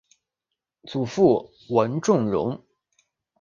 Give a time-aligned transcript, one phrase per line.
[0.87, 2.65] 祖父文仲荣。